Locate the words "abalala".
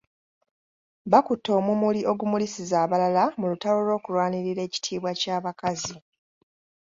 2.85-3.23